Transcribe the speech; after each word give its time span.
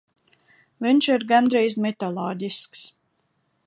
Viņš 0.85 1.09
ir 1.15 1.27
gandrīz 1.33 1.79
mitoloģisks. 1.87 2.89